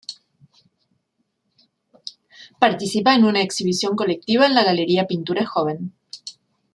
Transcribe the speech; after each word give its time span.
Participa 2.59 3.13
en 3.13 3.23
una 3.23 3.43
exhibición 3.43 3.95
colectiva 3.95 4.47
en 4.47 4.55
la 4.55 4.63
galería 4.63 5.05
Pintura 5.05 5.45
Joven. 5.45 5.93